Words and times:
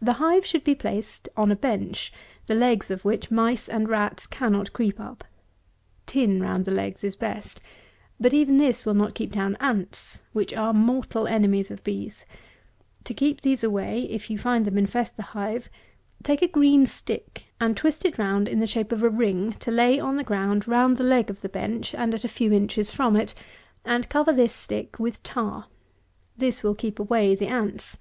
161. 0.00 0.04
The 0.04 0.18
hive 0.36 0.46
should 0.46 0.62
be 0.62 0.74
placed 0.74 1.26
on 1.34 1.50
a 1.50 1.56
bench, 1.56 2.12
the 2.48 2.54
legs 2.54 2.90
of 2.90 3.06
which 3.06 3.30
mice 3.30 3.66
and 3.66 3.88
rats 3.88 4.26
cannot 4.26 4.74
creep 4.74 5.00
up. 5.00 5.24
Tin 6.06 6.38
round 6.38 6.66
the 6.66 6.70
legs 6.70 7.02
is 7.02 7.16
best. 7.16 7.58
But 8.20 8.34
even 8.34 8.58
this 8.58 8.84
will 8.84 8.92
not 8.92 9.14
keep 9.14 9.32
down 9.32 9.56
ants, 9.58 10.20
which 10.34 10.52
are 10.52 10.74
mortal 10.74 11.26
enemies 11.26 11.70
of 11.70 11.82
bees. 11.82 12.26
To 13.04 13.14
keep 13.14 13.40
these 13.40 13.64
away, 13.64 14.02
if 14.10 14.28
you 14.28 14.36
find 14.36 14.66
them 14.66 14.76
infest 14.76 15.16
the 15.16 15.22
hive, 15.32 15.70
take 16.22 16.42
a 16.42 16.46
green 16.48 16.84
stick 16.84 17.44
and 17.58 17.74
twist 17.74 18.04
it 18.04 18.18
round 18.18 18.48
in 18.48 18.60
the 18.60 18.66
shape 18.66 18.92
of 18.92 19.02
a 19.02 19.08
ring 19.08 19.52
to 19.60 19.70
lay 19.70 19.98
on 19.98 20.16
the 20.16 20.24
ground 20.24 20.68
round 20.68 20.98
the 20.98 21.02
leg 21.04 21.30
of 21.30 21.40
the 21.40 21.48
bench, 21.48 21.94
and 21.94 22.12
at 22.12 22.22
a 22.22 22.28
few 22.28 22.52
inches 22.52 22.90
from 22.90 23.16
it; 23.16 23.32
and 23.82 24.10
cover 24.10 24.30
this 24.34 24.52
stick 24.54 24.98
with 25.00 25.22
tar. 25.22 25.68
This 26.36 26.62
will 26.62 26.74
keep 26.74 26.98
away 26.98 27.34
the 27.34 27.46
ants. 27.46 27.96